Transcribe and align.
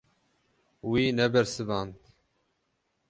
Wî 0.89 1.03
nebersivand. 1.19 1.93